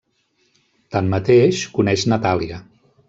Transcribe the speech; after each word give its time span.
Tanmateix, 0.95 1.61
coneix 1.77 2.07
Natàlia. 2.15 2.63